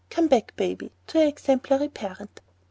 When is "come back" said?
0.09-0.55